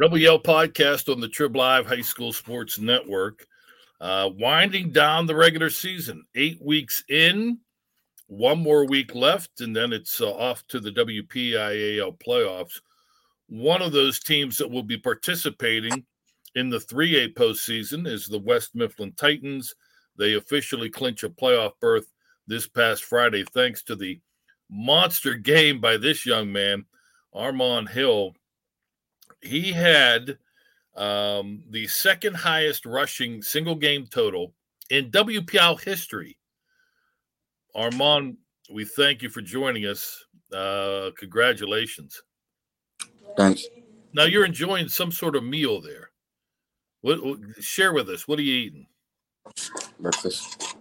Rebel 0.00 0.16
Yell 0.16 0.38
podcast 0.38 1.12
on 1.12 1.20
the 1.20 1.28
Trib 1.28 1.54
Live 1.54 1.84
High 1.84 2.00
School 2.00 2.32
Sports 2.32 2.78
Network. 2.78 3.46
Uh, 4.00 4.30
winding 4.32 4.92
down 4.92 5.26
the 5.26 5.34
regular 5.34 5.68
season, 5.68 6.24
eight 6.34 6.58
weeks 6.64 7.04
in, 7.10 7.58
one 8.26 8.60
more 8.60 8.86
week 8.86 9.14
left, 9.14 9.60
and 9.60 9.76
then 9.76 9.92
it's 9.92 10.22
uh, 10.22 10.32
off 10.32 10.66
to 10.68 10.80
the 10.80 10.90
WPIAL 10.90 12.18
playoffs. 12.18 12.80
One 13.50 13.82
of 13.82 13.92
those 13.92 14.20
teams 14.20 14.56
that 14.56 14.70
will 14.70 14.82
be 14.82 14.96
participating 14.96 16.06
in 16.54 16.70
the 16.70 16.78
3A 16.78 17.34
postseason 17.34 18.06
is 18.06 18.26
the 18.26 18.38
West 18.38 18.74
Mifflin 18.74 19.12
Titans. 19.18 19.74
They 20.16 20.32
officially 20.32 20.88
clinch 20.88 21.24
a 21.24 21.28
playoff 21.28 21.72
berth 21.78 22.10
this 22.46 22.66
past 22.66 23.04
Friday, 23.04 23.44
thanks 23.52 23.82
to 23.82 23.96
the 23.96 24.18
monster 24.70 25.34
game 25.34 25.78
by 25.78 25.98
this 25.98 26.24
young 26.24 26.50
man, 26.50 26.86
Armand 27.34 27.90
Hill. 27.90 28.32
He 29.42 29.72
had 29.72 30.38
um, 30.96 31.62
the 31.70 31.86
second 31.86 32.34
highest 32.34 32.86
rushing 32.86 33.42
single 33.42 33.74
game 33.74 34.06
total 34.06 34.54
in 34.90 35.10
WPIAL 35.10 35.80
history. 35.80 36.36
Armand, 37.74 38.36
we 38.70 38.84
thank 38.84 39.22
you 39.22 39.28
for 39.28 39.40
joining 39.40 39.86
us. 39.86 40.24
Uh, 40.52 41.10
congratulations. 41.16 42.22
Thanks. 43.36 43.66
Now 44.12 44.24
you're 44.24 44.44
enjoying 44.44 44.88
some 44.88 45.12
sort 45.12 45.36
of 45.36 45.44
meal 45.44 45.80
there. 45.80 46.10
What, 47.02 47.24
what 47.24 47.38
share 47.60 47.92
with 47.92 48.08
us? 48.08 48.26
What 48.26 48.38
are 48.38 48.42
you 48.42 48.54
eating? 48.54 48.86
Breakfast. 50.00 50.76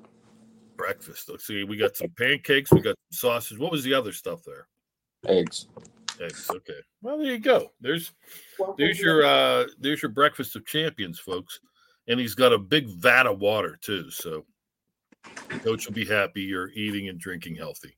Breakfast. 0.76 1.30
Let's 1.30 1.46
see. 1.46 1.63
We 1.63 1.77
got 1.77 1.96
some 1.96 2.10
pancakes. 2.18 2.71
We 2.71 2.82
got 2.82 2.96
some 3.12 3.30
sausage. 3.30 3.60
What 3.60 3.71
was 3.71 3.84
the 3.84 3.93
other 3.93 4.12
stuff 4.12 4.41
there? 4.43 4.68
Eggs. 5.27 5.68
Eggs. 6.21 6.49
Okay. 6.49 6.79
Well, 7.01 7.17
there 7.17 7.27
you 7.27 7.39
go. 7.39 7.71
There's 7.79 8.12
there's 8.77 8.99
your 8.99 9.25
uh 9.25 9.65
there's 9.79 10.01
your 10.01 10.12
breakfast 10.12 10.55
of 10.55 10.65
champions, 10.65 11.20
folks. 11.20 11.59
And 12.07 12.20
he's 12.20 12.35
got 12.35 12.53
a 12.53 12.57
big 12.57 12.87
vat 12.87 13.27
of 13.27 13.39
water 13.39 13.77
too. 13.81 14.09
So 14.09 14.45
coach 15.63 15.85
will 15.85 15.93
be 15.93 16.05
happy 16.05 16.41
you're 16.41 16.71
eating 16.71 17.07
and 17.09 17.20
drinking 17.20 17.55
healthy. 17.55 17.95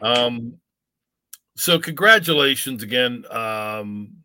Um 0.00 0.58
so 1.56 1.78
congratulations 1.78 2.82
again. 2.82 3.24
Um 3.30 4.16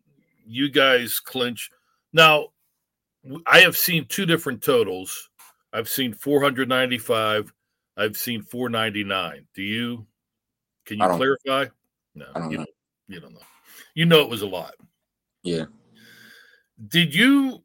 you 0.46 0.70
guys 0.70 1.20
clinch. 1.20 1.70
Now 2.12 2.48
I 3.46 3.60
have 3.60 3.76
seen 3.76 4.06
two 4.06 4.26
different 4.26 4.62
totals. 4.62 5.28
I've 5.72 5.88
seen 5.88 6.12
495. 6.14 7.52
I've 7.96 8.16
seen 8.16 8.42
499. 8.42 9.46
Do 9.54 9.62
you? 9.62 10.06
Can 10.86 10.98
you 10.98 11.06
clarify? 11.06 11.66
No, 12.14 12.26
you 12.48 12.56
don't. 12.58 12.68
You 13.10 13.18
don't 13.18 13.34
know. 13.34 13.40
You 13.94 14.06
know 14.06 14.20
it 14.20 14.30
was 14.30 14.42
a 14.42 14.46
lot. 14.46 14.74
Yeah. 15.42 15.64
Did 16.88 17.12
you, 17.12 17.64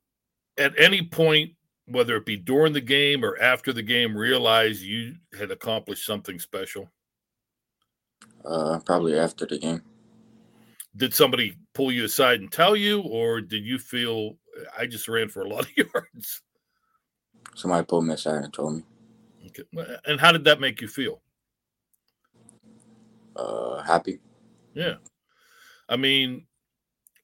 at 0.58 0.74
any 0.80 1.04
point, 1.04 1.52
whether 1.86 2.16
it 2.16 2.26
be 2.26 2.36
during 2.36 2.74
the 2.74 2.82
game 2.82 3.24
or 3.24 3.38
after 3.40 3.72
the 3.72 3.84
game, 3.84 4.18
realize 4.18 4.84
you 4.84 5.14
had 5.38 5.52
accomplished 5.52 6.04
something 6.04 6.40
special? 6.40 6.90
Uh, 8.44 8.80
probably 8.80 9.20
after 9.20 9.46
the 9.46 9.60
game. 9.60 9.84
Did 10.98 11.14
somebody 11.14 11.56
pull 11.76 11.92
you 11.92 12.06
aside 12.06 12.40
and 12.40 12.52
tell 12.52 12.76
you, 12.76 13.02
or 13.02 13.40
did 13.40 13.64
you 13.64 13.78
feel 13.78 14.38
I 14.78 14.88
just 14.88 15.08
ran 15.08 15.30
for 15.30 15.44
a 15.44 15.48
lot 15.48 15.66
of 15.66 15.78
yards? 15.94 16.42
Somebody 17.54 17.86
pulled 17.86 18.08
me 18.08 18.16
aside 18.16 18.44
and 18.44 18.54
told 18.54 18.78
me. 18.78 18.84
Okay. 19.48 19.96
And 20.08 20.20
how 20.20 20.32
did 20.32 20.44
that 20.46 20.60
make 20.60 20.82
you 20.82 20.88
feel? 20.88 21.22
Uh, 23.36 23.84
happy. 23.84 24.20
Yeah. 24.74 24.96
I 25.90 25.96
mean, 25.96 26.46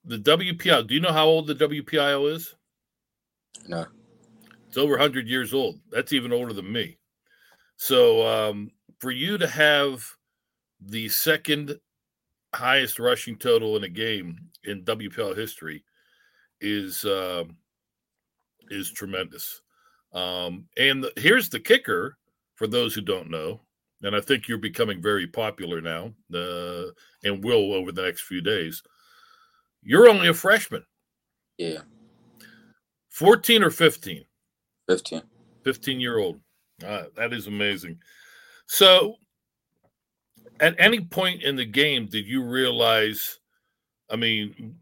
the 0.05 0.17
WPI, 0.17 0.87
do 0.87 0.93
you 0.93 0.99
know 0.99 1.11
how 1.11 1.25
old 1.25 1.47
the 1.47 1.55
WPIAL 1.55 2.33
is? 2.33 2.55
No. 3.67 3.85
It's 4.67 4.77
over 4.77 4.93
100 4.93 5.27
years 5.27 5.53
old. 5.53 5.79
That's 5.91 6.13
even 6.13 6.31
older 6.31 6.53
than 6.53 6.71
me. 6.71 6.97
So, 7.75 8.25
um, 8.27 8.71
for 8.99 9.11
you 9.11 9.37
to 9.37 9.47
have 9.47 10.05
the 10.79 11.09
second 11.09 11.79
highest 12.53 12.99
rushing 12.99 13.37
total 13.37 13.77
in 13.77 13.83
a 13.83 13.89
game 13.89 14.37
in 14.63 14.83
WPIAL 14.83 15.35
history 15.35 15.83
is 16.59 17.05
uh, 17.05 17.43
is 18.69 18.91
tremendous. 18.91 19.61
Um, 20.13 20.65
and 20.77 21.03
the, 21.03 21.11
here's 21.17 21.49
the 21.49 21.59
kicker 21.59 22.17
for 22.55 22.67
those 22.67 22.93
who 22.93 23.01
don't 23.01 23.29
know, 23.29 23.61
and 24.03 24.15
I 24.15 24.21
think 24.21 24.47
you're 24.47 24.57
becoming 24.57 25.01
very 25.01 25.27
popular 25.27 25.81
now, 25.81 26.13
uh, 26.33 26.91
and 27.23 27.43
will 27.43 27.73
over 27.73 27.91
the 27.91 28.03
next 28.03 28.21
few 28.21 28.41
days. 28.41 28.81
You're 29.83 30.09
only 30.09 30.27
a 30.27 30.33
freshman. 30.33 30.83
Yeah. 31.57 31.79
14 33.09 33.63
or 33.63 33.69
15? 33.69 34.23
15. 34.87 35.21
15 35.63 35.99
year 35.99 36.17
old. 36.17 36.39
Uh, 36.85 37.03
that 37.15 37.33
is 37.33 37.47
amazing. 37.47 37.99
So, 38.67 39.15
at 40.59 40.75
any 40.79 41.01
point 41.01 41.43
in 41.43 41.55
the 41.55 41.65
game, 41.65 42.07
did 42.07 42.27
you 42.27 42.43
realize? 42.43 43.39
I 44.09 44.15
mean, 44.15 44.75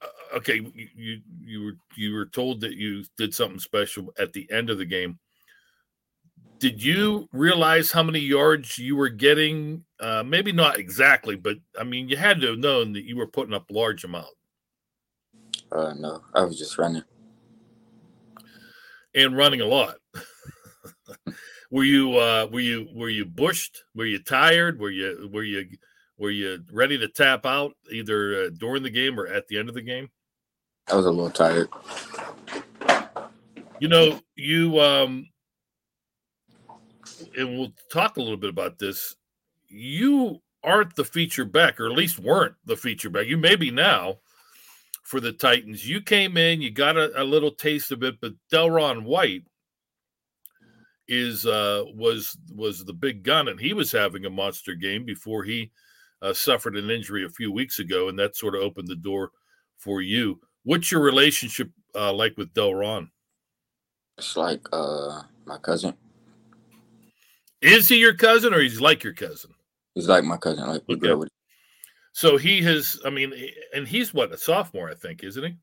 uh, 0.00 0.36
okay, 0.36 0.60
you 0.94 1.20
you 1.40 1.64
were 1.64 1.76
you 1.96 2.14
were 2.14 2.26
told 2.26 2.60
that 2.60 2.74
you 2.74 3.04
did 3.18 3.34
something 3.34 3.58
special 3.58 4.12
at 4.18 4.32
the 4.32 4.50
end 4.50 4.70
of 4.70 4.78
the 4.78 4.84
game. 4.84 5.18
Did 6.62 6.80
you 6.80 7.28
realize 7.32 7.90
how 7.90 8.04
many 8.04 8.20
yards 8.20 8.78
you 8.78 8.94
were 8.94 9.08
getting? 9.08 9.84
Uh, 9.98 10.22
maybe 10.24 10.52
not 10.52 10.78
exactly, 10.78 11.34
but 11.34 11.56
I 11.76 11.82
mean, 11.82 12.08
you 12.08 12.16
had 12.16 12.40
to 12.40 12.50
have 12.50 12.58
known 12.60 12.92
that 12.92 13.02
you 13.02 13.16
were 13.16 13.26
putting 13.26 13.52
up 13.52 13.64
large 13.68 14.04
amount. 14.04 14.28
Uh, 15.72 15.92
no, 15.98 16.22
I 16.32 16.44
was 16.44 16.56
just 16.56 16.78
running. 16.78 17.02
And 19.12 19.36
running 19.36 19.60
a 19.60 19.66
lot. 19.66 19.96
were 21.72 21.82
you 21.82 22.16
uh 22.16 22.46
were 22.52 22.60
you 22.60 22.86
were 22.94 23.08
you 23.08 23.24
bushed? 23.24 23.82
Were 23.96 24.06
you 24.06 24.20
tired? 24.20 24.78
Were 24.78 24.90
you 24.90 25.28
were 25.32 25.42
you 25.42 25.66
were 26.16 26.30
you 26.30 26.62
ready 26.72 26.96
to 26.96 27.08
tap 27.08 27.44
out 27.44 27.72
either 27.90 28.44
uh, 28.44 28.50
during 28.56 28.84
the 28.84 28.90
game 28.90 29.18
or 29.18 29.26
at 29.26 29.48
the 29.48 29.58
end 29.58 29.68
of 29.68 29.74
the 29.74 29.82
game? 29.82 30.10
I 30.88 30.94
was 30.94 31.06
a 31.06 31.10
little 31.10 31.28
tired. 31.28 31.68
You 33.80 33.88
know, 33.88 34.20
you 34.36 34.80
um 34.80 35.26
and 37.36 37.58
we'll 37.58 37.72
talk 37.90 38.16
a 38.16 38.22
little 38.22 38.36
bit 38.36 38.50
about 38.50 38.78
this. 38.78 39.16
You 39.68 40.40
aren't 40.64 40.94
the 40.96 41.04
feature 41.04 41.44
back, 41.44 41.80
or 41.80 41.86
at 41.86 41.96
least 41.96 42.18
weren't 42.18 42.54
the 42.64 42.76
feature 42.76 43.10
back. 43.10 43.26
You 43.26 43.36
may 43.36 43.56
be 43.56 43.70
now 43.70 44.18
for 45.02 45.20
the 45.20 45.32
Titans. 45.32 45.88
You 45.88 46.00
came 46.00 46.36
in, 46.36 46.62
you 46.62 46.70
got 46.70 46.96
a, 46.96 47.20
a 47.20 47.24
little 47.24 47.50
taste 47.50 47.92
of 47.92 48.02
it, 48.02 48.20
but 48.20 48.34
Delron 48.52 49.02
White 49.04 49.44
is 51.08 51.46
uh 51.46 51.84
was 51.94 52.36
was 52.54 52.84
the 52.84 52.92
big 52.92 53.22
gun, 53.22 53.48
and 53.48 53.60
he 53.60 53.74
was 53.74 53.90
having 53.90 54.24
a 54.24 54.30
monster 54.30 54.74
game 54.74 55.04
before 55.04 55.42
he 55.42 55.70
uh, 56.22 56.32
suffered 56.32 56.76
an 56.76 56.90
injury 56.90 57.24
a 57.24 57.30
few 57.30 57.52
weeks 57.52 57.80
ago, 57.80 58.08
and 58.08 58.18
that 58.18 58.36
sort 58.36 58.54
of 58.54 58.62
opened 58.62 58.88
the 58.88 58.96
door 58.96 59.30
for 59.78 60.00
you. 60.00 60.40
What's 60.62 60.92
your 60.92 61.02
relationship 61.02 61.70
uh, 61.94 62.12
like 62.12 62.36
with 62.36 62.54
Delron? 62.54 63.08
It's 64.16 64.36
like 64.36 64.66
uh 64.72 65.22
my 65.44 65.58
cousin. 65.58 65.94
Is 67.62 67.88
he 67.88 67.96
your 67.96 68.14
cousin, 68.14 68.52
or 68.52 68.60
he's 68.60 68.80
like 68.80 69.04
your 69.04 69.14
cousin? 69.14 69.52
He's 69.94 70.08
like 70.08 70.24
my 70.24 70.36
cousin. 70.36 70.66
Like 70.66 70.82
we 70.88 70.96
with. 70.96 71.28
So 72.12 72.36
he 72.36 72.60
has. 72.62 73.00
I 73.04 73.10
mean, 73.10 73.32
and 73.74 73.86
he's 73.86 74.12
what 74.12 74.32
a 74.32 74.38
sophomore, 74.38 74.90
I 74.90 74.94
think, 74.94 75.22
isn't 75.24 75.44
he? 75.44 75.56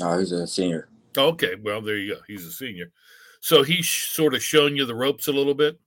No, 0.00 0.18
he's 0.18 0.32
a 0.32 0.46
senior. 0.46 0.88
Okay, 1.16 1.56
well 1.62 1.82
there 1.82 1.98
you 1.98 2.14
go. 2.14 2.20
He's 2.26 2.46
a 2.46 2.52
senior. 2.52 2.90
So 3.40 3.62
he's 3.62 3.88
sort 3.88 4.34
of 4.34 4.42
shown 4.42 4.76
you 4.76 4.86
the 4.86 4.94
ropes 4.94 5.26
a 5.28 5.32
little 5.32 5.54
bit. 5.54 5.78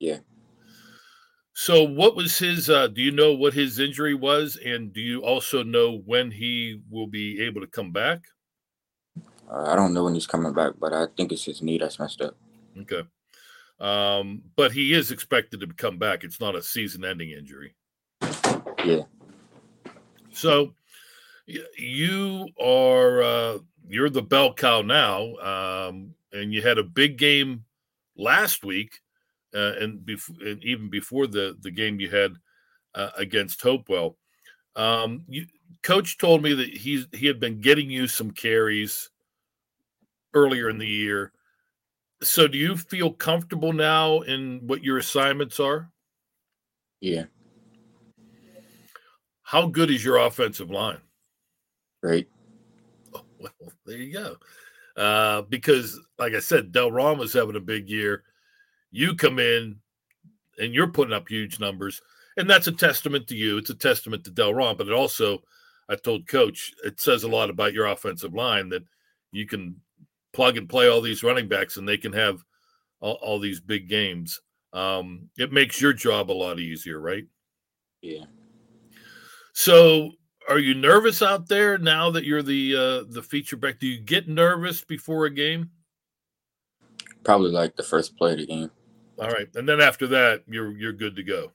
Yeah. 0.00 0.18
So 1.52 1.84
what 1.84 2.16
was 2.16 2.38
his? 2.38 2.68
uh 2.68 2.88
Do 2.88 3.02
you 3.02 3.12
know 3.12 3.34
what 3.34 3.54
his 3.54 3.78
injury 3.78 4.14
was, 4.14 4.58
and 4.64 4.92
do 4.92 5.00
you 5.00 5.22
also 5.22 5.62
know 5.62 5.98
when 6.06 6.30
he 6.30 6.80
will 6.90 7.06
be 7.06 7.42
able 7.42 7.60
to 7.60 7.66
come 7.66 7.92
back? 7.92 8.22
Uh, 9.50 9.64
I 9.68 9.76
don't 9.76 9.94
know 9.94 10.04
when 10.04 10.14
he's 10.14 10.26
coming 10.26 10.52
back, 10.52 10.72
but 10.80 10.92
I 10.92 11.06
think 11.16 11.32
it's 11.32 11.44
his 11.44 11.62
knee 11.62 11.78
that's 11.78 11.98
messed 11.98 12.20
up. 12.20 12.36
Okay. 12.80 13.02
Um, 13.78 14.42
but 14.56 14.72
he 14.72 14.94
is 14.94 15.10
expected 15.10 15.60
to 15.60 15.66
come 15.66 15.98
back. 15.98 16.24
It's 16.24 16.40
not 16.40 16.54
a 16.54 16.62
season-ending 16.62 17.30
injury. 17.30 17.74
Yeah. 18.84 19.02
So 20.32 20.74
you 21.46 22.48
are 22.60 23.22
uh, 23.22 23.58
you're 23.88 24.10
the 24.10 24.22
bell 24.22 24.52
cow 24.54 24.82
now, 24.82 25.34
um, 25.36 26.14
and 26.32 26.52
you 26.52 26.62
had 26.62 26.78
a 26.78 26.82
big 26.82 27.18
game 27.18 27.64
last 28.16 28.64
week, 28.64 29.00
uh, 29.54 29.74
and, 29.80 30.00
bef- 30.00 30.40
and 30.40 30.62
even 30.64 30.88
before 30.90 31.26
the 31.26 31.56
the 31.60 31.70
game 31.70 32.00
you 32.00 32.10
had 32.10 32.34
uh, 32.94 33.10
against 33.16 33.62
Hopewell. 33.62 34.16
Um, 34.74 35.24
you, 35.28 35.46
Coach 35.82 36.18
told 36.18 36.42
me 36.42 36.54
that 36.54 36.68
he's 36.68 37.06
he 37.12 37.26
had 37.26 37.40
been 37.40 37.60
getting 37.60 37.90
you 37.90 38.06
some 38.06 38.30
carries 38.30 39.10
earlier 40.34 40.68
in 40.68 40.78
the 40.78 40.86
year. 40.86 41.32
So, 42.22 42.48
do 42.48 42.56
you 42.56 42.76
feel 42.76 43.12
comfortable 43.12 43.72
now 43.72 44.20
in 44.20 44.60
what 44.66 44.82
your 44.82 44.98
assignments 44.98 45.60
are? 45.60 45.90
Yeah. 47.00 47.24
How 49.42 49.66
good 49.66 49.90
is 49.90 50.04
your 50.04 50.16
offensive 50.16 50.70
line? 50.70 51.00
Great. 52.02 52.28
Well, 53.12 53.52
there 53.84 53.98
you 53.98 54.12
go. 54.12 54.36
Uh, 54.96 55.42
because, 55.42 56.00
like 56.18 56.32
I 56.32 56.40
said, 56.40 56.72
Delron 56.72 57.18
was 57.18 57.34
having 57.34 57.56
a 57.56 57.60
big 57.60 57.88
year. 57.88 58.24
You 58.90 59.14
come 59.14 59.38
in 59.38 59.76
and 60.58 60.72
you're 60.72 60.88
putting 60.88 61.14
up 61.14 61.28
huge 61.28 61.60
numbers, 61.60 62.00
and 62.38 62.48
that's 62.48 62.66
a 62.66 62.72
testament 62.72 63.26
to 63.28 63.36
you. 63.36 63.58
It's 63.58 63.70
a 63.70 63.74
testament 63.74 64.24
to 64.24 64.30
Delron, 64.30 64.78
but 64.78 64.88
it 64.88 64.94
also, 64.94 65.42
I 65.88 65.96
told 65.96 66.26
Coach, 66.26 66.72
it 66.82 66.98
says 66.98 67.24
a 67.24 67.28
lot 67.28 67.50
about 67.50 67.74
your 67.74 67.86
offensive 67.86 68.32
line 68.32 68.70
that 68.70 68.84
you 69.32 69.46
can 69.46 69.76
plug 70.36 70.58
and 70.58 70.68
play 70.68 70.88
all 70.88 71.00
these 71.00 71.22
running 71.22 71.48
backs, 71.48 71.78
and 71.78 71.88
they 71.88 71.96
can 71.96 72.12
have 72.12 72.44
all, 73.00 73.14
all 73.22 73.40
these 73.40 73.58
big 73.58 73.88
games. 73.88 74.40
Um, 74.72 75.30
it 75.38 75.52
makes 75.52 75.80
your 75.80 75.94
job 75.94 76.30
a 76.30 76.32
lot 76.32 76.60
easier, 76.60 77.00
right? 77.00 77.24
Yeah. 78.02 78.26
So 79.54 80.12
are 80.48 80.58
you 80.58 80.74
nervous 80.74 81.22
out 81.22 81.48
there 81.48 81.78
now 81.78 82.10
that 82.10 82.24
you're 82.24 82.42
the 82.42 82.76
uh, 82.76 83.04
the 83.08 83.22
feature 83.22 83.56
back? 83.56 83.80
Do 83.80 83.86
you 83.86 83.98
get 83.98 84.28
nervous 84.28 84.84
before 84.84 85.24
a 85.24 85.30
game? 85.30 85.70
Probably 87.24 87.50
like 87.50 87.74
the 87.74 87.82
first 87.82 88.16
play 88.16 88.32
of 88.32 88.38
the 88.38 88.46
game. 88.46 88.70
All 89.18 89.30
right, 89.30 89.48
and 89.54 89.66
then 89.66 89.80
after 89.80 90.06
that, 90.08 90.42
you're 90.46 90.76
you're 90.76 90.92
good 90.92 91.16
to 91.16 91.22
go. 91.22 91.52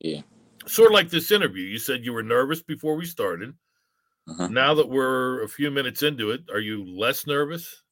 Yeah. 0.00 0.22
Sort 0.66 0.88
of 0.88 0.94
like 0.94 1.08
this 1.08 1.30
interview. 1.30 1.64
You 1.64 1.78
said 1.78 2.04
you 2.04 2.12
were 2.12 2.24
nervous 2.24 2.60
before 2.60 2.96
we 2.96 3.06
started. 3.06 3.54
Uh-huh. 4.28 4.48
Now 4.48 4.74
that 4.74 4.88
we're 4.88 5.42
a 5.42 5.48
few 5.48 5.70
minutes 5.70 6.02
into 6.02 6.32
it, 6.32 6.42
are 6.52 6.60
you 6.60 6.84
less 6.84 7.26
nervous? 7.26 7.82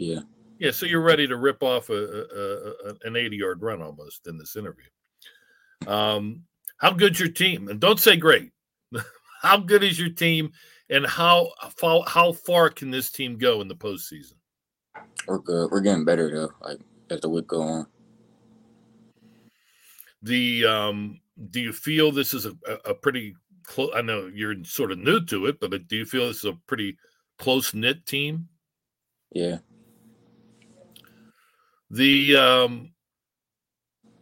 Yeah. 0.00 0.20
Yeah, 0.58 0.70
so 0.70 0.86
you're 0.86 1.02
ready 1.02 1.26
to 1.26 1.36
rip 1.36 1.62
off 1.62 1.90
a, 1.90 1.94
a, 1.94 2.90
a 2.90 2.94
an 3.04 3.16
80 3.16 3.36
yard 3.36 3.62
run 3.62 3.82
almost 3.82 4.26
in 4.26 4.38
this 4.38 4.56
interview. 4.56 4.86
Um, 5.86 6.44
how 6.78 6.92
good's 6.92 7.20
your 7.20 7.30
team? 7.30 7.68
And 7.68 7.80
don't 7.80 8.00
say 8.00 8.16
great. 8.16 8.50
how 9.42 9.58
good 9.58 9.82
is 9.82 9.98
your 9.98 10.10
team, 10.10 10.52
and 10.88 11.06
how 11.06 11.50
how 11.80 12.02
how 12.06 12.32
far 12.32 12.68
can 12.68 12.90
this 12.90 13.10
team 13.10 13.38
go 13.38 13.60
in 13.60 13.68
the 13.68 13.74
postseason? 13.74 14.34
We're 15.26 15.38
good. 15.38 15.70
We're 15.70 15.80
getting 15.80 16.04
better 16.04 16.30
though. 16.30 16.52
Like 16.60 16.80
as 17.10 17.20
the 17.20 17.28
week 17.28 17.46
go 17.46 17.62
on. 17.62 17.86
The 20.22 20.66
um, 20.66 21.20
do 21.50 21.60
you 21.60 21.72
feel 21.72 22.12
this 22.12 22.34
is 22.34 22.46
a, 22.46 22.54
a 22.84 22.94
pretty 22.94 23.34
close? 23.64 23.90
I 23.94 24.02
know 24.02 24.30
you're 24.32 24.62
sort 24.64 24.92
of 24.92 24.98
new 24.98 25.24
to 25.26 25.46
it, 25.46 25.60
but 25.60 25.88
do 25.88 25.96
you 25.96 26.04
feel 26.04 26.28
this 26.28 26.38
is 26.38 26.44
a 26.44 26.58
pretty 26.66 26.98
close 27.38 27.72
knit 27.72 28.06
team? 28.06 28.48
Yeah. 29.32 29.58
The 31.90 32.36
um, 32.36 32.92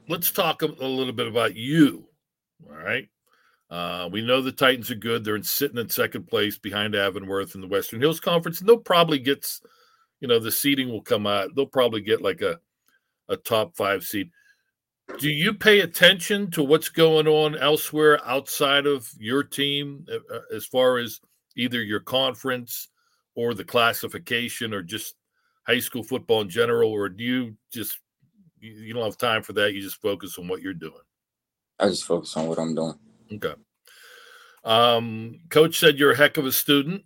let's 0.09 0.31
talk 0.31 0.63
a, 0.63 0.67
little 0.67 1.13
bit 1.13 1.27
about 1.27 1.55
you. 1.55 2.09
All 2.69 2.77
right. 2.77 3.09
Uh, 3.71 4.09
we 4.11 4.23
know 4.23 4.41
the 4.41 4.51
Titans 4.51 4.91
are 4.91 4.97
good. 4.97 5.25
They're 5.25 5.37
in, 5.37 5.43
sitting 5.43 5.77
in 5.77 5.89
second 5.91 6.27
place 6.27 6.57
behind 6.57 6.95
Avonworth 6.95 7.55
in 7.55 7.61
the 7.61 7.67
Western 7.67 8.01
Hills 8.01 8.21
Conference. 8.21 8.61
And 8.61 8.69
they'll 8.69 8.79
probably 8.79 9.19
get, 9.19 9.47
you 10.21 10.29
know, 10.29 10.39
the 10.39 10.51
seeding 10.51 10.89
will 10.89 11.03
come 11.03 11.27
out. 11.27 11.55
They'll 11.55 11.67
probably 11.67 12.01
get 12.01 12.23
like 12.23 12.41
a, 12.41 12.59
a 13.29 13.37
top 13.37 13.77
five 13.77 14.05
seed. 14.05 14.31
Do 15.19 15.29
you 15.29 15.55
pay 15.55 15.81
attention 15.81 16.51
to 16.53 16.63
what's 16.63 16.89
going 16.89 17.27
on 17.27 17.57
elsewhere 17.57 18.21
outside 18.27 18.87
of 18.87 19.11
your 19.19 19.43
team 19.43 20.07
uh, 20.11 20.35
uh, 20.35 20.41
as 20.55 20.65
far 20.65 20.99
as 20.99 21.21
either 21.57 21.83
your 21.83 22.01
conference 22.01 22.89
or 23.35 23.55
the 23.55 23.65
classification 23.65 24.73
or 24.73 24.83
just 24.83 25.15
high 25.69 25.79
school 25.79 26.03
football 26.03 26.41
in 26.41 26.49
general? 26.49 26.91
Or 26.91 27.09
do 27.09 27.23
you 27.23 27.55
just, 27.71 28.01
you 28.59 28.95
don't 28.95 29.05
have 29.05 29.19
time 29.19 29.43
for 29.43 29.53
that? 29.53 29.75
You 29.75 29.83
just 29.83 30.01
focus 30.01 30.39
on 30.39 30.49
what 30.49 30.63
you're 30.63 30.75
doing? 30.75 30.95
I 31.79 31.89
just 31.89 32.05
focus 32.05 32.37
on 32.37 32.49
what 32.49 32.59
I'm 32.59 32.75
doing. 32.75 32.99
Okay. 33.35 33.55
Um, 34.65 35.41
Coach 35.51 35.79
said 35.79 35.99
you're 35.99 36.13
a 36.13 36.17
heck 36.17 36.39
of 36.39 36.47
a 36.47 36.53
student. 36.53 37.05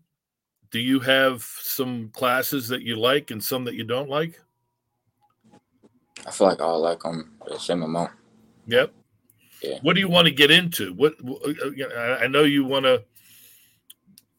Do 0.70 0.78
you 0.78 1.00
have 1.00 1.42
some 1.42 2.08
classes 2.10 2.68
that 2.68 2.82
you 2.82 2.96
like 2.96 3.30
and 3.30 3.42
some 3.42 3.64
that 3.64 3.74
you 3.74 3.84
don't 3.84 4.08
like? 4.08 4.40
I 6.26 6.30
feel 6.30 6.46
like 6.46 6.60
I 6.60 6.66
like 6.66 7.02
them 7.02 7.32
the 7.46 7.58
same 7.58 7.82
amount. 7.82 8.12
Yep. 8.68 8.92
Yeah. 9.62 9.78
What 9.82 9.94
do 9.94 10.00
you 10.00 10.08
want 10.08 10.26
to 10.26 10.32
get 10.32 10.50
into? 10.50 10.92
What 10.94 11.14
uh, 11.24 12.18
I 12.20 12.26
know 12.26 12.44
you 12.44 12.64
want 12.64 12.84
to 12.84 13.04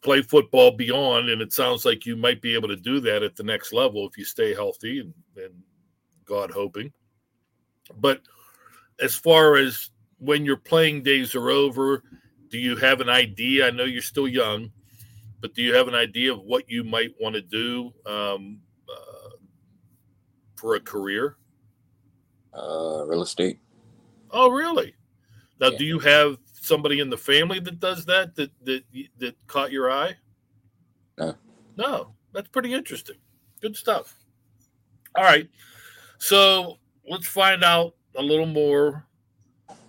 play 0.03 0.21
football 0.21 0.71
beyond, 0.71 1.29
and 1.29 1.41
it 1.41 1.53
sounds 1.53 1.85
like 1.85 2.05
you 2.05 2.15
might 2.15 2.41
be 2.41 2.53
able 2.53 2.67
to 2.67 2.75
do 2.75 2.99
that 2.99 3.23
at 3.23 3.35
the 3.35 3.43
next 3.43 3.73
level 3.73 4.07
if 4.07 4.17
you 4.17 4.25
stay 4.25 4.53
healthy 4.53 4.99
and, 4.99 5.13
and 5.37 5.53
God 6.25 6.51
hoping. 6.51 6.91
But 7.99 8.21
as 8.99 9.15
far 9.15 9.55
as 9.55 9.89
when 10.19 10.45
your 10.45 10.57
playing 10.57 11.03
days 11.03 11.35
are 11.35 11.49
over, 11.49 12.03
do 12.49 12.57
you 12.57 12.75
have 12.75 13.01
an 13.01 13.09
idea? 13.09 13.67
I 13.67 13.71
know 13.71 13.85
you're 13.85 14.01
still 14.01 14.27
young, 14.27 14.71
but 15.41 15.53
do 15.53 15.61
you 15.61 15.73
have 15.73 15.87
an 15.87 15.95
idea 15.95 16.33
of 16.33 16.43
what 16.43 16.69
you 16.69 16.83
might 16.83 17.13
want 17.19 17.35
to 17.35 17.41
do 17.41 17.91
um, 18.05 18.59
uh, 18.89 19.29
for 20.55 20.75
a 20.75 20.79
career? 20.79 21.37
Uh, 22.53 23.03
real 23.07 23.23
estate. 23.23 23.59
Oh, 24.31 24.49
really? 24.49 24.95
Now, 25.59 25.69
Yeah. 25.69 25.77
do 25.77 25.85
you 25.85 25.99
have 25.99 26.37
somebody 26.63 27.01
in 27.01 27.09
the 27.09 27.17
family 27.17 27.59
that 27.59 27.79
does 27.79 28.05
that 28.05 28.35
that 28.35 28.49
that 28.63 28.83
that 29.17 29.35
caught 29.47 29.71
your 29.71 29.91
eye? 29.91 30.15
No. 31.17 31.35
No, 31.75 32.13
that's 32.31 32.47
pretty 32.47 32.73
interesting. 32.73 33.17
Good 33.61 33.75
stuff. 33.75 34.15
All 35.15 35.23
right, 35.23 35.47
so 36.17 36.77
let's 37.07 37.27
find 37.27 37.63
out 37.63 37.95
a 38.15 38.21
little 38.21 38.45
more 38.45 39.05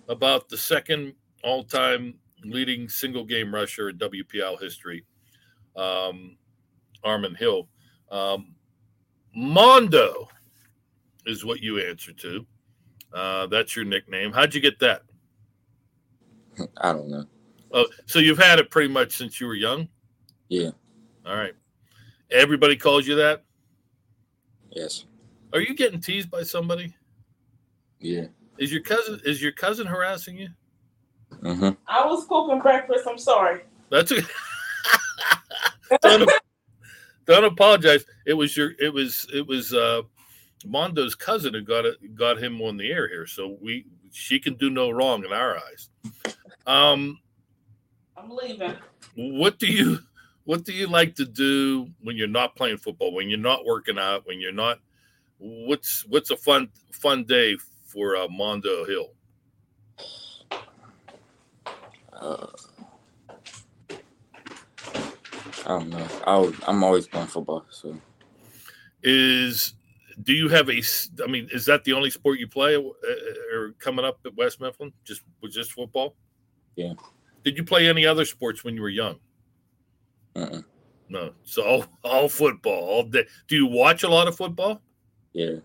about 0.07 0.49
the 0.49 0.57
second 0.57 1.13
all-time 1.43 2.15
leading 2.43 2.87
single 2.87 3.23
game 3.23 3.53
rusher 3.53 3.89
in 3.89 3.97
WPIAL 3.97 4.61
history, 4.61 5.03
um, 5.75 6.37
Armand 7.03 7.37
Hill. 7.37 7.67
Um, 8.11 8.53
Mondo 9.35 10.27
is 11.25 11.43
what 11.43 11.61
you 11.61 11.79
answer 11.79 12.13
to. 12.13 12.45
Uh, 13.13 13.47
that's 13.47 13.75
your 13.75 13.85
nickname. 13.85 14.31
How'd 14.31 14.53
you 14.53 14.61
get 14.61 14.79
that? 14.79 15.03
I 16.77 16.93
don't 16.93 17.09
know. 17.09 17.25
Oh, 17.71 17.87
so 18.05 18.19
you've 18.19 18.37
had 18.37 18.59
it 18.59 18.69
pretty 18.69 18.91
much 18.91 19.17
since 19.17 19.39
you 19.39 19.47
were 19.47 19.55
young. 19.55 19.87
Yeah. 20.47 20.71
All 21.25 21.35
right. 21.35 21.53
Everybody 22.31 22.75
calls 22.75 23.07
you 23.07 23.15
that. 23.15 23.43
Yes. 24.71 25.05
Are 25.53 25.61
you 25.61 25.75
getting 25.75 25.99
teased 25.99 26.29
by 26.29 26.43
somebody? 26.43 26.93
Yeah. 27.99 28.25
Is 28.57 28.71
your 28.71 28.81
cousin 28.81 29.19
is 29.25 29.41
your 29.41 29.51
cousin 29.51 29.87
harassing 29.87 30.37
you? 30.37 30.49
Mm-hmm. 31.41 31.69
I 31.87 32.05
was 32.05 32.25
cooking 32.27 32.61
breakfast. 32.61 33.07
I'm 33.07 33.17
sorry. 33.17 33.61
That's 33.89 34.11
a 34.11 34.21
don't, 36.01 36.29
don't 37.25 37.43
apologize. 37.45 38.05
It 38.25 38.33
was 38.33 38.55
your 38.55 38.71
it 38.79 38.93
was 38.93 39.27
it 39.33 39.45
was 39.45 39.73
uh 39.73 40.03
Mondo's 40.65 41.15
cousin 41.15 41.53
who 41.53 41.61
got 41.61 41.85
it 41.85 42.15
got 42.15 42.41
him 42.41 42.61
on 42.61 42.77
the 42.77 42.91
air 42.91 43.07
here. 43.07 43.27
So 43.27 43.57
we 43.61 43.85
she 44.11 44.39
can 44.39 44.55
do 44.55 44.69
no 44.69 44.89
wrong 44.89 45.23
in 45.25 45.33
our 45.33 45.57
eyes. 45.57 45.89
Um 46.65 47.19
I'm 48.17 48.29
leaving. 48.29 48.75
what 49.15 49.59
do 49.59 49.67
you 49.67 49.99
what 50.45 50.63
do 50.63 50.73
you 50.73 50.87
like 50.87 51.15
to 51.15 51.25
do 51.25 51.87
when 52.01 52.15
you're 52.15 52.27
not 52.27 52.55
playing 52.55 52.77
football 52.77 53.13
when 53.13 53.29
you're 53.29 53.39
not 53.39 53.65
working 53.65 53.99
out 53.99 54.25
when 54.25 54.39
you're 54.39 54.51
not 54.51 54.79
what's 55.37 56.05
what's 56.07 56.31
a 56.31 56.37
fun 56.37 56.69
fun 56.91 57.23
day 57.25 57.57
for 57.85 58.15
uh, 58.15 58.27
mondo 58.29 58.85
hill 58.85 59.11
Uh, 62.13 62.47
I 65.65 65.67
don't 65.67 65.89
know. 65.89 66.07
I 66.25 66.37
was, 66.37 66.55
I'm 66.65 66.83
always 66.83 67.07
playing 67.07 67.27
football, 67.27 67.65
so 67.69 67.97
is 69.03 69.73
do 70.23 70.33
you 70.33 70.47
have 70.47 70.69
a? 70.69 70.81
I 71.23 71.27
mean 71.27 71.49
is 71.51 71.65
that 71.65 71.83
the 71.83 71.93
only 71.93 72.09
sport 72.09 72.39
you 72.39 72.47
play 72.47 72.75
uh, 72.75 73.55
or 73.55 73.71
coming 73.79 74.05
up 74.05 74.19
at 74.25 74.35
west 74.35 74.61
mifflin 74.61 74.93
just 75.03 75.23
was 75.41 75.53
just 75.53 75.73
football 75.73 76.15
Yeah. 76.75 76.93
did 77.43 77.57
you 77.57 77.63
play 77.63 77.87
any 77.87 78.05
other 78.05 78.25
sports 78.25 78.63
when 78.63 78.75
you 78.75 78.81
were 78.81 78.89
young 78.89 79.15
uh-uh. 80.35 80.61
no 81.09 81.33
so 81.43 81.63
all, 81.63 81.85
all 82.03 82.29
football 82.29 82.83
all 82.83 83.03
day 83.03 83.25
do 83.47 83.55
you 83.55 83.65
watch 83.65 84.03
a 84.03 84.09
lot 84.09 84.27
of 84.27 84.35
football 84.35 84.81
yeah. 85.35 85.57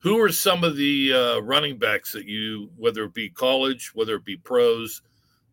who 0.00 0.20
are 0.20 0.30
some 0.30 0.64
of 0.64 0.76
the 0.76 1.12
uh, 1.12 1.38
running 1.38 1.78
backs 1.78 2.12
that 2.12 2.26
you, 2.26 2.68
whether 2.76 3.04
it 3.04 3.14
be 3.14 3.30
college, 3.30 3.94
whether 3.94 4.16
it 4.16 4.24
be 4.24 4.36
pros, 4.36 5.00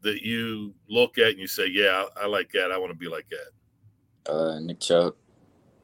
that 0.01 0.23
you 0.23 0.73
look 0.89 1.19
at 1.19 1.29
and 1.29 1.39
you 1.39 1.45
say, 1.45 1.67
"Yeah, 1.67 2.05
I, 2.17 2.23
I 2.23 2.25
like 2.25 2.51
that. 2.53 2.71
I 2.71 2.77
want 2.79 2.91
to 2.91 2.97
be 2.97 3.07
like 3.07 3.27
that." 3.29 4.31
Uh, 4.33 4.59
Nick 4.59 4.79
Chubb. 4.79 5.13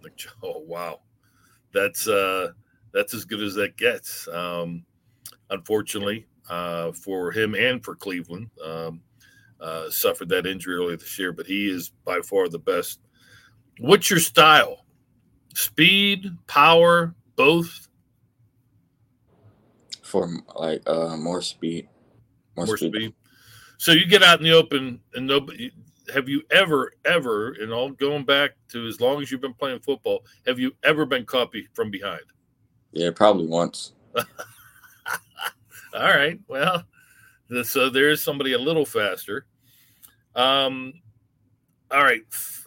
Like, 0.03 0.19
oh 0.43 0.59
wow, 0.59 1.01
that's 1.71 2.07
uh, 2.07 2.49
that's 2.91 3.13
as 3.13 3.23
good 3.23 3.41
as 3.41 3.53
that 3.53 3.77
gets. 3.77 4.27
Um, 4.27 4.83
unfortunately, 5.51 6.25
uh, 6.49 6.91
for 6.91 7.31
him 7.31 7.55
and 7.55 7.83
for 7.83 7.95
Cleveland, 7.95 8.49
um, 8.63 9.01
uh, 9.59 9.89
suffered 9.89 10.29
that 10.29 10.45
injury 10.45 10.75
earlier 10.75 10.97
this 10.97 11.17
year, 11.17 11.31
but 11.31 11.45
he 11.45 11.69
is 11.69 11.91
by 12.05 12.19
far 12.21 12.47
the 12.47 12.59
best. 12.59 12.99
What's 13.79 14.09
your 14.09 14.19
style? 14.19 14.85
Speed, 15.53 16.31
power, 16.47 17.15
both. 17.35 17.87
for 20.03 20.29
like 20.55 20.81
uh 20.87 21.17
more 21.17 21.41
speed. 21.41 21.87
more 22.55 22.77
speed. 22.77 23.13
So 23.77 23.91
you 23.91 24.05
get 24.05 24.23
out 24.23 24.39
in 24.39 24.45
the 24.45 24.53
open 24.53 24.99
and 25.13 25.27
nobody 25.27 25.71
have 26.13 26.29
you 26.29 26.41
ever, 26.51 26.91
ever, 27.05 27.53
and 27.53 27.71
all 27.71 27.89
going 27.89 28.23
back 28.23 28.51
to 28.69 28.87
as 28.87 29.01
long 29.01 29.21
as 29.21 29.31
you've 29.31 29.41
been 29.41 29.53
playing 29.53 29.79
football, 29.79 30.23
have 30.45 30.59
you 30.59 30.73
ever 30.83 31.05
been 31.05 31.25
caught 31.25 31.51
be, 31.51 31.67
from 31.73 31.91
behind? 31.91 32.21
Yeah, 32.91 33.11
probably 33.13 33.47
once. 33.47 33.93
all 35.93 36.09
right. 36.09 36.39
Well, 36.47 36.83
so 37.63 37.89
there 37.89 38.09
is 38.09 38.23
somebody 38.23 38.53
a 38.53 38.59
little 38.59 38.85
faster. 38.85 39.45
Um, 40.35 40.93
all 41.91 42.03
right. 42.03 42.21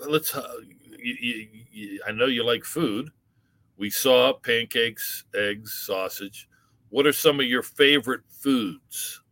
Let's. 0.06 0.34
Uh, 0.34 0.52
you, 0.98 1.14
you, 1.20 1.48
you, 1.70 2.00
I 2.06 2.12
know 2.12 2.26
you 2.26 2.44
like 2.44 2.64
food. 2.64 3.10
We 3.76 3.90
saw 3.90 4.34
pancakes, 4.34 5.24
eggs, 5.34 5.72
sausage. 5.72 6.48
What 6.90 7.06
are 7.06 7.12
some 7.12 7.40
of 7.40 7.46
your 7.46 7.62
favorite 7.62 8.22
foods? 8.28 9.22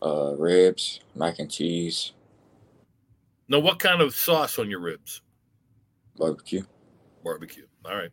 Uh, 0.00 0.34
ribs, 0.38 1.00
mac 1.16 1.40
and 1.40 1.50
cheese. 1.50 2.12
Now, 3.48 3.58
what 3.58 3.78
kind 3.78 4.02
of 4.02 4.14
sauce 4.14 4.58
on 4.58 4.70
your 4.70 4.80
ribs? 4.80 5.22
Barbecue. 6.16 6.62
Barbecue. 7.24 7.66
All 7.84 7.96
right. 7.96 8.10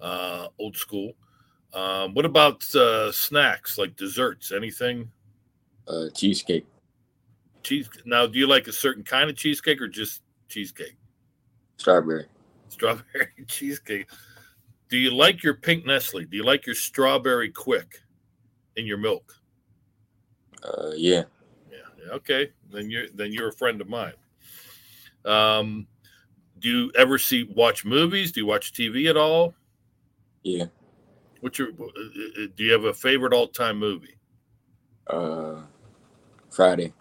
Uh, 0.00 0.48
old 0.58 0.76
school. 0.76 1.12
Um, 1.72 2.14
what 2.14 2.24
about 2.24 2.62
uh, 2.74 3.10
snacks 3.12 3.78
like 3.78 3.96
desserts? 3.96 4.52
Anything? 4.52 5.10
Uh, 5.88 6.06
cheesecake. 6.14 6.66
Cheese. 7.62 7.88
Now, 8.04 8.26
do 8.26 8.38
you 8.38 8.46
like 8.46 8.66
a 8.66 8.72
certain 8.72 9.04
kind 9.04 9.30
of 9.30 9.36
cheesecake 9.36 9.80
or 9.80 9.88
just 9.88 10.22
cheesecake? 10.48 10.96
Strawberry. 11.76 12.26
Strawberry 12.68 13.28
cheesecake. 13.48 14.08
Do 14.88 14.98
you 14.98 15.14
like 15.14 15.42
your 15.42 15.54
pink 15.54 15.86
Nestle? 15.86 16.24
Do 16.24 16.36
you 16.36 16.44
like 16.44 16.66
your 16.66 16.74
strawberry 16.74 17.50
quick 17.50 18.00
in 18.76 18.84
your 18.84 18.98
milk? 18.98 19.34
Uh, 20.62 20.90
yeah. 20.94 21.22
Yeah. 21.70 22.12
Okay. 22.12 22.50
Then 22.70 22.90
you're 22.90 23.06
then 23.14 23.32
you're 23.32 23.48
a 23.48 23.52
friend 23.52 23.80
of 23.80 23.88
mine. 23.88 24.12
Um, 25.24 25.86
do 26.58 26.68
you 26.68 26.92
ever 26.96 27.18
see 27.18 27.44
watch 27.54 27.84
movies? 27.84 28.32
Do 28.32 28.40
you 28.40 28.46
watch 28.46 28.72
TV 28.72 29.08
at 29.08 29.16
all? 29.16 29.54
Yeah. 30.42 30.66
What's 31.42 31.58
your? 31.58 31.70
Uh, 31.70 31.84
uh, 31.86 32.46
do 32.56 32.62
you 32.62 32.70
have 32.70 32.84
a 32.84 32.94
favorite 32.94 33.32
all 33.32 33.48
time 33.48 33.76
movie? 33.76 34.14
Uh, 35.08 35.62
Friday. 36.50 36.92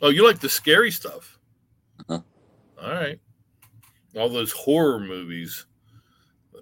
Oh, 0.00 0.08
you 0.08 0.24
like 0.24 0.40
the 0.40 0.48
scary 0.48 0.90
stuff. 0.90 1.38
Uh-huh. 2.08 2.22
All 2.82 2.94
right. 2.94 3.20
All 4.16 4.30
those 4.30 4.52
horror 4.52 4.98
movies. 4.98 5.66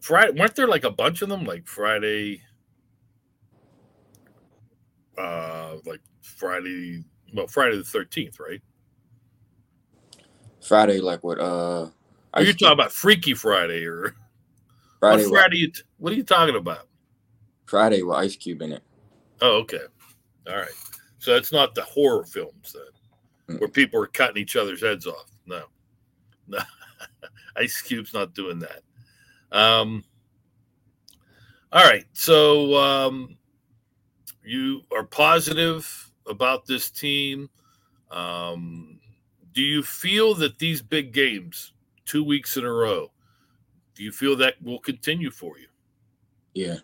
Friday 0.02 0.32
weren't 0.32 0.56
there 0.56 0.66
like 0.66 0.82
a 0.82 0.90
bunch 0.90 1.22
of 1.22 1.28
them? 1.28 1.44
Like 1.44 1.68
Friday, 1.68 2.42
uh, 5.16 5.76
like 5.86 6.00
Friday, 6.22 7.04
well, 7.32 7.46
Friday 7.46 7.76
the 7.76 7.84
thirteenth, 7.84 8.40
right? 8.40 8.60
Friday, 10.60 10.98
like 10.98 11.22
what? 11.22 11.38
Uh, 11.38 11.86
are 12.34 12.42
you 12.42 12.52
talking 12.52 12.72
about 12.72 12.90
Freaky 12.90 13.34
Friday 13.34 13.84
or 13.84 14.16
Friday? 15.00 15.24
What 15.24 15.30
Friday? 15.30 15.66
What, 15.66 15.82
what 15.98 16.12
are 16.12 16.16
you 16.16 16.24
talking 16.24 16.56
about? 16.56 16.88
Friday 17.66 18.02
with 18.02 18.16
Ice 18.16 18.36
Cube 18.36 18.62
in 18.62 18.72
it. 18.72 18.82
Oh, 19.40 19.58
okay. 19.58 19.80
All 20.48 20.56
right. 20.56 20.68
So 21.18 21.36
it's 21.36 21.52
not 21.52 21.74
the 21.74 21.82
horror 21.82 22.24
films 22.24 22.74
then, 22.74 23.56
mm. 23.56 23.60
where 23.60 23.68
people 23.68 24.00
are 24.00 24.06
cutting 24.06 24.40
each 24.40 24.56
other's 24.56 24.82
heads 24.82 25.06
off. 25.06 25.30
No, 25.46 25.64
no. 26.48 26.58
Ice 27.56 27.82
Cube's 27.82 28.14
not 28.14 28.34
doing 28.34 28.60
that. 28.60 28.82
Um. 29.52 30.04
All 31.72 31.84
right. 31.84 32.06
So 32.14 32.76
um, 32.76 33.36
you 34.42 34.82
are 34.96 35.04
positive 35.04 36.10
about 36.26 36.66
this 36.66 36.90
team. 36.90 37.50
Um, 38.10 38.98
do 39.52 39.60
you 39.60 39.82
feel 39.82 40.34
that 40.36 40.58
these 40.58 40.80
big 40.80 41.12
games, 41.12 41.72
two 42.06 42.24
weeks 42.24 42.56
in 42.56 42.64
a 42.64 42.72
row, 42.72 43.10
do 43.98 44.04
you 44.04 44.12
feel 44.12 44.36
that 44.36 44.54
will 44.62 44.78
continue 44.78 45.28
for 45.28 45.58
you? 45.58 45.66
Yeah. 46.54 46.76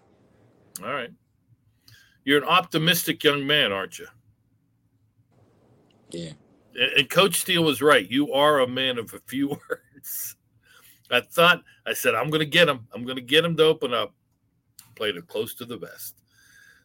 All 0.83 0.92
right. 0.92 1.12
You're 2.25 2.42
an 2.42 2.49
optimistic 2.49 3.23
young 3.23 3.47
man, 3.47 3.71
aren't 3.71 4.00
you? 4.00 4.09
Yeah. 6.11 6.33
And 6.75 7.09
Coach 7.09 7.37
Steele 7.37 7.62
was 7.62 7.80
right. 7.80 8.11
You 8.11 8.33
are 8.33 8.61
a 8.61 8.66
man 8.66 8.99
of 8.99 9.14
a 9.14 9.21
few 9.21 9.49
words. 9.71 10.35
I 11.09 11.21
thought, 11.21 11.62
I 11.87 11.92
said, 11.92 12.16
I'm 12.16 12.30
going 12.30 12.40
to 12.40 12.47
get 12.47 12.68
him. 12.68 12.88
I'm 12.92 13.04
going 13.04 13.16
to 13.16 13.23
get 13.23 13.44
him 13.44 13.56
to 13.59 13.64
open 13.64 13.94
up. 13.94 14.12
Played 14.97 15.14
it 15.14 15.28
close 15.28 15.54
to 15.54 15.64
the 15.64 15.76
vest. 15.76 16.21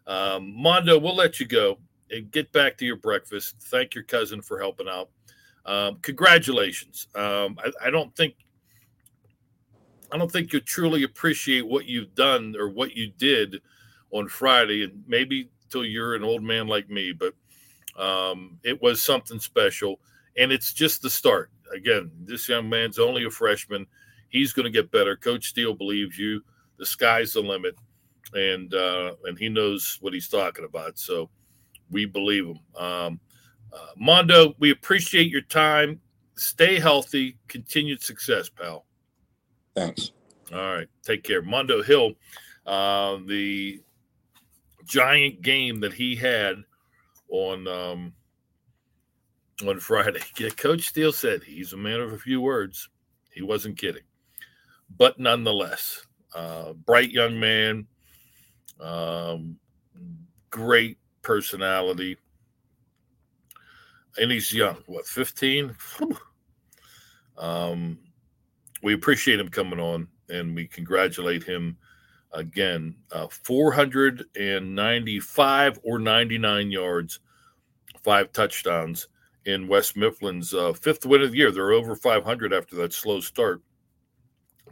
Um, 0.05 0.53
Mondo, 0.55 0.99
we'll 0.99 1.15
let 1.15 1.39
you 1.39 1.47
go 1.47 1.79
and 2.11 2.29
get 2.29 2.51
back 2.51 2.77
to 2.77 2.85
your 2.85 2.97
breakfast. 2.97 3.55
Thank 3.63 3.95
your 3.95 4.03
cousin 4.03 4.43
for 4.43 4.59
helping 4.59 4.87
out. 4.87 5.09
Um, 5.65 5.97
congratulations. 6.03 7.07
Um, 7.15 7.57
I, 7.63 7.87
I 7.87 7.89
don't 7.89 8.15
think 8.15 8.35
I 10.11 10.17
don't 10.17 10.31
think 10.31 10.53
you 10.53 10.59
truly 10.59 11.03
appreciate 11.03 11.67
what 11.67 11.85
you've 11.85 12.15
done 12.15 12.55
or 12.57 12.69
what 12.69 12.95
you 12.95 13.11
did 13.17 13.61
on 14.11 14.27
Friday, 14.27 14.83
and 14.83 15.03
maybe 15.07 15.49
till 15.69 15.85
you're 15.85 16.15
an 16.15 16.23
old 16.23 16.43
man 16.43 16.67
like 16.67 16.89
me, 16.89 17.13
but 17.13 17.33
um, 18.01 18.57
it 18.63 18.81
was 18.81 19.03
something 19.03 19.39
special, 19.39 19.99
and 20.37 20.51
it's 20.51 20.73
just 20.73 21.01
the 21.01 21.09
start. 21.09 21.51
Again, 21.73 22.11
this 22.23 22.49
young 22.49 22.67
man's 22.69 22.97
only 22.97 23.25
a 23.25 23.29
freshman. 23.29 23.85
He's 24.29 24.53
going 24.53 24.65
to 24.65 24.71
get 24.71 24.91
better. 24.91 25.15
Coach 25.15 25.49
Steele 25.49 25.73
believes 25.75 26.17
you. 26.17 26.41
The 26.77 26.85
sky's 26.85 27.33
the 27.33 27.41
limit, 27.41 27.75
and 28.33 28.73
uh, 28.73 29.13
and 29.25 29.37
he 29.37 29.49
knows 29.49 29.97
what 30.01 30.13
he's 30.13 30.29
talking 30.29 30.65
about. 30.65 30.97
So 30.97 31.29
we 31.91 32.05
believe 32.05 32.45
him. 32.45 32.59
Um, 32.75 33.19
uh, 33.73 33.91
Mondo, 33.97 34.55
we 34.59 34.71
appreciate 34.71 35.29
your 35.29 35.41
time. 35.41 35.99
Stay 36.35 36.79
healthy. 36.79 37.37
Continued 37.47 38.01
success, 38.01 38.49
pal. 38.49 38.85
Thanks. 39.79 40.11
All 40.51 40.75
right. 40.75 40.87
Take 41.03 41.23
care. 41.23 41.41
Mondo 41.41 41.81
Hill, 41.81 42.13
uh, 42.65 43.17
the 43.25 43.81
giant 44.85 45.41
game 45.41 45.79
that 45.79 45.93
he 45.93 46.15
had 46.15 46.57
on 47.29 47.67
um, 47.67 48.13
on 49.65 49.79
Friday. 49.79 50.19
Yeah, 50.39 50.49
Coach 50.49 50.87
Steele 50.89 51.13
said 51.13 51.43
he's 51.43 51.73
a 51.73 51.77
man 51.77 52.01
of 52.01 52.11
a 52.11 52.17
few 52.17 52.41
words. 52.41 52.89
He 53.33 53.41
wasn't 53.41 53.77
kidding. 53.77 54.03
But 54.97 55.19
nonetheless, 55.19 56.05
uh, 56.35 56.73
bright 56.73 57.11
young 57.11 57.39
man, 57.39 57.87
um, 58.81 59.57
great 60.49 60.97
personality. 61.21 62.17
And 64.17 64.31
he's 64.31 64.51
young, 64.51 64.77
what, 64.87 65.05
15? 65.05 65.73
Um, 67.37 67.99
we 68.81 68.93
appreciate 68.93 69.39
him 69.39 69.49
coming 69.49 69.79
on 69.79 70.07
and 70.29 70.55
we 70.55 70.67
congratulate 70.67 71.43
him 71.43 71.77
again. 72.31 72.95
Uh, 73.11 73.27
495 73.27 75.79
or 75.83 75.99
99 75.99 76.71
yards, 76.71 77.19
five 78.03 78.31
touchdowns 78.31 79.09
in 79.45 79.67
West 79.67 79.95
Mifflin's 79.95 80.53
uh, 80.53 80.73
fifth 80.73 81.05
win 81.05 81.21
of 81.21 81.31
the 81.31 81.37
year. 81.37 81.51
They're 81.51 81.71
over 81.71 81.95
500 81.95 82.53
after 82.53 82.75
that 82.77 82.93
slow 82.93 83.19
start. 83.19 83.61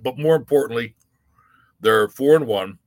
But 0.03 0.19
more 0.19 0.35
importantly, 0.35 0.95
they're 1.79 2.07
four 2.07 2.35
and 2.35 2.47
one 2.47 2.79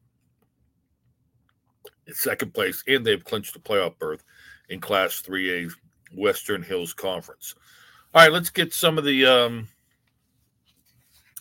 second 2.12 2.54
place, 2.54 2.82
and 2.86 3.04
they've 3.04 3.24
clinched 3.24 3.56
a 3.56 3.60
playoff 3.60 3.98
berth 3.98 4.22
in 4.68 4.80
Class 4.80 5.22
3A 5.22 5.72
Western 6.14 6.62
Hills 6.62 6.92
Conference. 6.92 7.54
All 8.14 8.22
right, 8.22 8.32
let's 8.32 8.50
get 8.50 8.74
some 8.74 8.98
of 8.98 9.04
the 9.04 9.26
um, 9.26 9.68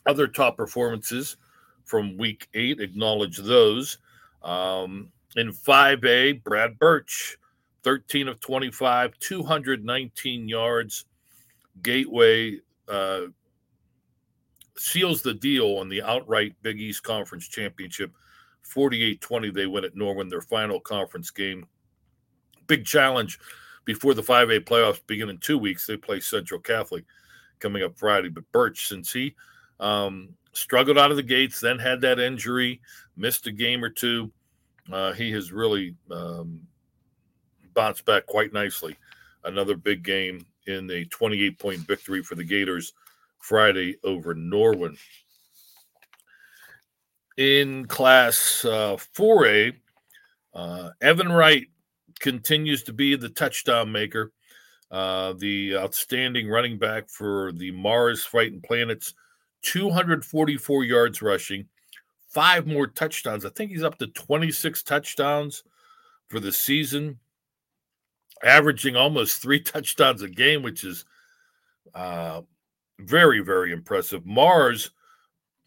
other 0.10 0.28
top 0.28 0.58
performances 0.58 1.38
from 1.86 2.18
week 2.18 2.48
eight. 2.56 2.82
Acknowledge 2.82 3.38
those. 3.38 4.00
Um, 4.42 5.12
in 5.36 5.54
5A, 5.54 6.44
Brad 6.44 6.80
Birch, 6.80 7.38
13 7.84 8.28
of 8.28 8.39
25, 8.39 9.18
219 9.20 10.50
yards. 10.50 11.06
Gateway 11.84 12.60
uh, 12.88 13.22
seals 14.75 15.22
the 15.22 15.36
deal 15.36 15.78
on 15.78 15.88
the 15.88 16.01
outright 16.01 16.56
Big 16.63 16.82
East 16.82 17.04
Conference 17.04 17.48
Championship. 17.48 18.12
48 18.63 19.22
20, 19.22 19.51
they 19.51 19.66
win 19.68 19.86
at 19.86 19.96
Norwin, 19.96 20.30
their 20.30 20.42
final 20.42 20.80
conference 20.80 21.32
game. 21.32 21.66
Big 22.68 22.86
challenge 22.86 23.39
before 23.86 24.13
the 24.13 24.22
5A 24.22 24.62
playoffs 24.62 25.06
begin 25.08 25.30
in 25.30 25.38
two 25.38 25.58
weeks. 25.58 25.86
They 25.86 25.98
play 25.98 26.20
Central 26.20 26.60
Catholic 26.60 27.06
coming 27.60 27.84
up 27.84 27.98
Friday. 27.98 28.30
But 28.30 28.51
Birch, 28.51 28.88
since 28.88 29.12
he 29.12 29.36
um, 29.79 30.29
struggled 30.53 30.98
out 30.98 31.12
of 31.12 31.17
the 31.17 31.24
gates, 31.24 31.59
then 31.59 31.79
had 31.79 32.01
that 32.01 32.19
injury, 32.19 32.81
missed 33.15 33.48
a 33.48 33.51
game 33.51 33.83
or 33.83 33.89
two, 33.89 34.31
uh, 34.91 35.13
he 35.13 35.31
has 35.31 35.51
really 35.51 35.95
um, 36.12 36.62
bounced 37.74 38.05
back 38.05 38.25
quite 38.25 38.53
nicely. 38.53 38.95
Another 39.43 39.75
big 39.75 40.03
game 40.03 40.45
in 40.67 40.88
the 40.88 41.05
28 41.05 41.59
point 41.59 41.79
victory 41.79 42.21
for 42.21 42.36
the 42.36 42.43
Gators 42.43 42.93
Friday 43.39 43.95
over 44.03 44.36
Norwin. 44.36 44.98
In 47.38 47.86
class 47.86 48.65
uh, 48.65 48.98
4A, 49.15 49.74
uh, 50.53 50.89
Evan 51.01 51.31
Wright 51.31 51.67
continues 52.19 52.83
to 52.83 52.91
be 52.93 53.15
the 53.15 53.29
touchdown 53.29 53.91
maker. 53.91 54.33
uh, 54.91 55.33
the 55.33 55.77
outstanding 55.77 56.50
running 56.50 56.77
back 56.77 57.09
for 57.09 57.51
the 57.53 57.71
Mars 57.71 58.25
Fighting 58.25 58.62
Planets, 58.62 59.13
244 59.62 60.84
yards 60.84 61.22
rushing, 61.22 61.66
five 62.28 62.68
more 62.68 62.88
touchdowns. 62.88 63.46
I 63.46 63.50
think 63.50 63.72
he's 63.72 63.84
up 63.84 63.98
to 64.00 64.08
26 64.08 64.84
touchdowns 64.84 65.63
for 66.28 66.39
the 66.39 66.51
season, 66.51 67.20
averaging 68.44 68.96
almost 68.96 69.42
three 69.42 69.60
touchdowns 69.62 70.22
a 70.22 70.30
game, 70.30 70.62
which 70.62 70.84
is 70.84 71.06
uh, 71.94 72.42
very, 73.00 73.42
very 73.42 73.72
impressive. 73.72 74.25
Mars 74.25 74.92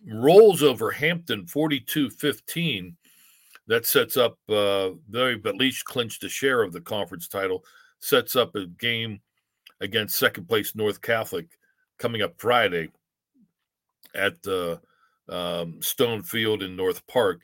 rolls 0.07 0.63
over 0.63 0.91
Hampton 0.91 1.47
42 1.47 2.11
15. 2.11 2.97
That 3.69 3.87
sets 3.87 4.17
up, 4.17 4.37
uh, 4.49 4.91
they've 5.09 5.47
at 5.47 5.55
least 5.55 5.85
clinched 5.85 6.25
a 6.25 6.29
share 6.29 6.63
of 6.63 6.73
the 6.73 6.81
conference 6.81 7.29
title, 7.29 7.65
sets 8.01 8.35
up 8.35 8.57
a 8.57 8.67
game 8.67 9.21
against 9.81 10.19
second 10.19 10.49
place 10.49 10.75
North 10.75 11.01
Catholic 11.01 11.47
coming 11.99 12.23
up 12.23 12.35
Friday 12.39 12.89
at 14.14 14.42
the 14.42 14.81
um, 15.28 15.81
Stone 15.81 16.23
Field 16.23 16.62
in 16.62 16.76
North 16.76 17.07
Park 17.07 17.40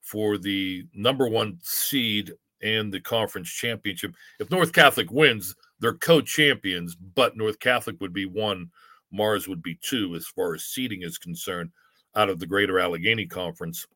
for 0.00 0.38
the 0.38 0.86
number 0.94 1.28
one 1.28 1.58
seed 1.62 2.32
and 2.62 2.92
the 2.92 3.00
conference 3.00 3.48
championship. 3.50 4.14
If 4.38 4.50
North 4.50 4.72
Catholic 4.72 5.10
wins, 5.10 5.54
they're 5.80 5.94
co 5.94 6.20
champions, 6.20 6.94
but 6.94 7.36
North 7.36 7.58
Catholic 7.58 8.00
would 8.00 8.12
be 8.12 8.26
one, 8.26 8.70
Mars 9.10 9.48
would 9.48 9.62
be 9.62 9.78
two 9.80 10.14
as 10.14 10.26
far 10.26 10.54
as 10.54 10.64
seeding 10.64 11.02
is 11.02 11.18
concerned 11.18 11.70
out 12.16 12.28
of 12.28 12.38
the 12.38 12.46
Greater 12.46 12.78
Allegheny 12.78 13.26
Conference. 13.26 13.86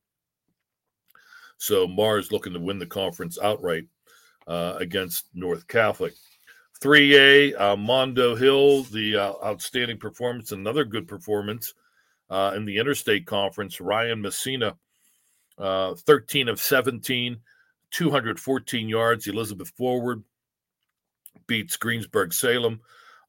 So 1.58 1.86
Mars 1.86 2.30
looking 2.30 2.52
to 2.52 2.60
win 2.60 2.78
the 2.78 2.86
conference 2.86 3.38
outright 3.42 3.84
uh, 4.46 4.76
against 4.78 5.26
North 5.34 5.66
Catholic. 5.66 6.14
3A, 6.80 7.60
uh, 7.60 7.76
Mondo 7.76 8.36
Hill, 8.36 8.84
the 8.84 9.16
uh, 9.16 9.32
outstanding 9.44 9.98
performance, 9.98 10.52
another 10.52 10.84
good 10.84 11.08
performance 11.08 11.74
uh, 12.30 12.52
in 12.56 12.64
the 12.64 12.78
Interstate 12.78 13.26
Conference. 13.26 13.80
Ryan 13.80 14.20
Messina, 14.20 14.76
uh, 15.58 15.94
13 15.94 16.48
of 16.48 16.60
17, 16.60 17.38
214 17.90 18.88
yards. 18.88 19.26
Elizabeth 19.26 19.70
Forward 19.70 20.22
beats 21.46 21.76
Greensburg 21.76 22.32
Salem 22.32 22.80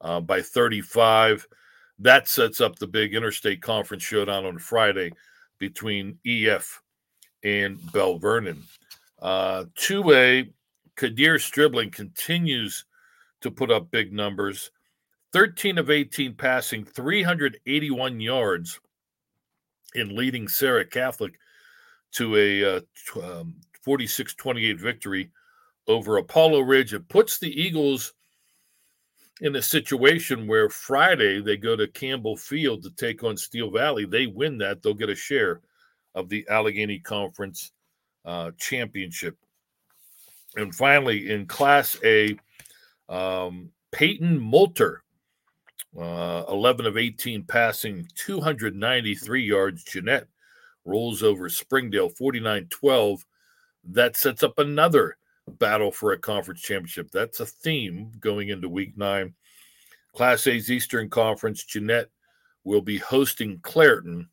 uh, 0.01 0.19
by 0.19 0.41
35. 0.41 1.47
That 1.99 2.27
sets 2.27 2.61
up 2.61 2.77
the 2.77 2.87
big 2.87 3.13
Interstate 3.13 3.61
Conference 3.61 4.03
showdown 4.03 4.45
on 4.45 4.57
Friday 4.57 5.11
between 5.57 6.17
EF 6.25 6.81
and 7.43 7.79
Belle 7.91 8.17
Vernon. 8.17 8.63
Uh, 9.21 9.65
2A, 9.75 10.51
Kadir 10.95 11.39
Stribling 11.39 11.91
continues 11.91 12.85
to 13.41 13.51
put 13.51 13.71
up 13.71 13.91
big 13.91 14.13
numbers 14.13 14.71
13 15.31 15.77
of 15.77 15.91
18 15.91 16.33
passing, 16.33 16.83
381 16.83 18.19
yards 18.19 18.79
in 19.95 20.15
leading 20.15 20.47
Serra 20.47 20.85
Catholic 20.85 21.39
to 22.13 22.35
a 22.35 22.77
uh, 22.77 22.81
um, 23.23 23.55
46 23.81 24.35
28 24.35 24.79
victory 24.79 25.29
over 25.87 26.17
Apollo 26.17 26.61
Ridge. 26.61 26.93
It 26.93 27.07
puts 27.09 27.39
the 27.39 27.49
Eagles 27.49 28.13
in 29.41 29.55
a 29.55 29.61
situation 29.61 30.47
where 30.47 30.69
Friday 30.69 31.41
they 31.41 31.57
go 31.57 31.75
to 31.75 31.87
Campbell 31.87 32.35
Field 32.35 32.83
to 32.83 32.91
take 32.91 33.23
on 33.23 33.37
Steel 33.37 33.71
Valley. 33.71 34.05
They 34.05 34.27
win 34.27 34.57
that, 34.59 34.81
they'll 34.81 34.93
get 34.93 35.09
a 35.09 35.15
share 35.15 35.61
of 36.15 36.29
the 36.29 36.45
Allegheny 36.49 36.99
Conference 36.99 37.71
uh, 38.25 38.51
Championship. 38.57 39.37
And 40.55 40.73
finally, 40.73 41.29
in 41.29 41.45
Class 41.45 41.97
A, 42.03 42.37
um, 43.07 43.69
Peyton 43.91 44.39
Moulter, 44.39 45.03
uh, 45.97 46.43
11 46.49 46.85
of 46.85 46.97
18 46.97 47.43
passing, 47.43 48.07
293 48.15 49.43
yards. 49.43 49.83
Jeannette 49.83 50.27
rolls 50.85 51.23
over 51.23 51.49
Springdale 51.49 52.09
49 52.09 52.67
12. 52.69 53.25
That 53.91 54.15
sets 54.17 54.43
up 54.43 54.59
another 54.59 55.17
battle 55.47 55.91
for 55.91 56.11
a 56.11 56.19
conference 56.19 56.61
championship. 56.61 57.09
That's 57.11 57.39
a 57.39 57.45
theme 57.45 58.11
going 58.19 58.49
into 58.49 58.69
week 58.69 58.97
nine. 58.97 59.33
Class 60.15 60.47
A's 60.47 60.71
Eastern 60.71 61.09
Conference, 61.09 61.63
Jeannette 61.63 62.09
will 62.63 62.81
be 62.81 62.97
hosting 62.97 63.59
Clairton. 63.61 64.29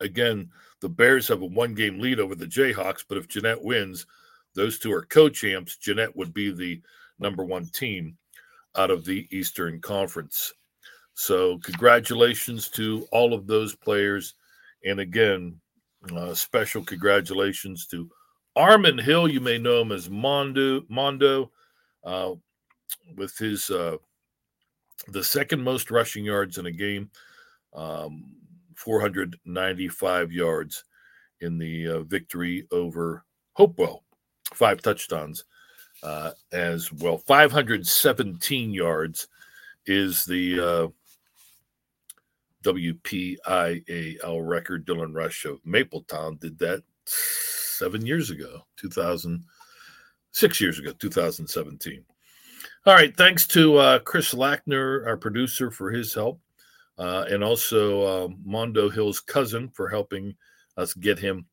Again, 0.00 0.50
the 0.80 0.88
Bears 0.88 1.28
have 1.28 1.42
a 1.42 1.46
one 1.46 1.74
game 1.74 1.98
lead 1.98 2.20
over 2.20 2.34
the 2.34 2.46
Jayhawks, 2.46 3.04
but 3.08 3.18
if 3.18 3.28
Jeannette 3.28 3.62
wins, 3.62 4.06
those 4.54 4.78
two 4.78 4.92
are 4.92 5.02
co 5.02 5.28
champs. 5.28 5.76
Jeannette 5.76 6.14
would 6.16 6.32
be 6.32 6.52
the 6.52 6.80
number 7.18 7.44
one 7.44 7.66
team 7.66 8.16
out 8.78 8.90
of 8.90 9.04
the 9.04 9.26
Eastern 9.30 9.80
Conference. 9.80 10.54
So, 11.14 11.58
congratulations 11.58 12.68
to 12.70 13.06
all 13.10 13.34
of 13.34 13.46
those 13.46 13.74
players. 13.74 14.34
And 14.84 15.00
again, 15.00 15.60
uh, 16.14 16.32
special 16.32 16.84
congratulations 16.84 17.86
to 17.88 18.08
Armand 18.54 19.00
Hill. 19.00 19.28
You 19.28 19.40
may 19.40 19.58
know 19.58 19.80
him 19.80 19.90
as 19.90 20.08
Mondo, 20.08 20.82
Mondo 20.88 21.50
uh, 22.04 22.34
with 23.16 23.36
his 23.36 23.68
uh, 23.68 23.96
the 25.08 25.24
second 25.24 25.62
most 25.62 25.90
rushing 25.90 26.24
yards 26.24 26.58
in 26.58 26.66
a 26.66 26.72
game, 26.72 27.10
um, 27.74 28.32
495 28.76 30.32
yards 30.32 30.84
in 31.40 31.58
the 31.58 31.88
uh, 31.88 32.00
victory 32.00 32.66
over 32.70 33.24
Hopewell, 33.54 34.04
five 34.54 34.80
touchdowns 34.82 35.44
uh, 36.02 36.32
as 36.52 36.92
well. 36.92 37.18
517 37.18 38.72
yards 38.72 39.28
is 39.86 40.24
the 40.24 40.60
uh, 40.60 40.88
WPIAL 42.64 44.48
record. 44.48 44.86
Dylan 44.86 45.14
Rush 45.14 45.44
of 45.44 45.62
Mapletown 45.64 46.38
did 46.40 46.58
that 46.58 46.82
seven 47.04 48.04
years 48.04 48.30
ago, 48.30 48.66
2000, 48.76 49.44
six 50.32 50.60
years 50.60 50.78
ago, 50.78 50.92
2017. 50.98 52.04
All 52.86 52.94
right. 52.94 53.16
Thanks 53.16 53.46
to 53.48 53.76
uh, 53.76 53.98
Chris 54.00 54.34
Lackner, 54.34 55.06
our 55.06 55.16
producer, 55.16 55.70
for 55.70 55.90
his 55.90 56.14
help, 56.14 56.40
uh, 56.98 57.24
and 57.28 57.42
also 57.42 58.02
uh, 58.02 58.28
Mondo 58.44 58.88
Hill's 58.88 59.20
cousin 59.20 59.68
for 59.68 59.88
helping 59.88 60.34
us 60.76 60.94
get 60.94 61.18
him 61.18 61.46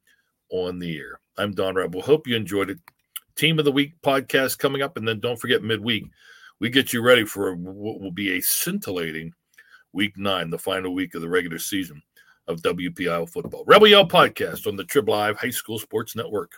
on 0.50 0.80
the 0.80 0.98
air. 0.98 1.20
I'm 1.38 1.54
Don 1.54 1.76
Rebel. 1.76 2.02
Hope 2.02 2.28
you 2.28 2.36
enjoyed 2.36 2.70
it. 2.70 2.80
Team 3.36 3.60
of 3.60 3.66
the 3.66 3.72
Week 3.72 3.94
podcast 4.02 4.58
coming 4.58 4.82
up. 4.82 4.98
And 4.98 5.08
then 5.08 5.20
don't 5.20 5.40
forget 5.40 5.64
midweek, 5.64 6.06
we 6.60 6.70
get 6.70 6.94
you 6.94 7.02
ready 7.02 7.26
for 7.26 7.54
what 7.56 8.00
will 8.00 8.12
be 8.12 8.38
a 8.38 8.42
scintillating 8.42 9.34
week 9.94 10.18
nine, 10.18 10.50
the 10.50 10.58
final 10.58 10.94
week 10.94 11.16
of 11.16 11.22
the 11.22 11.30
regular 11.30 11.60
season 11.60 12.02
of 12.48 12.62
WPIAL 12.62 13.30
football. 13.30 13.64
Rebel 13.66 13.88
Yell 13.88 14.08
podcast 14.08 14.68
on 14.68 14.76
the 14.76 14.84
Trib 14.84 15.10
Live 15.10 15.38
High 15.38 15.50
School 15.50 15.80
Sports 15.80 16.16
Network. 16.16 16.52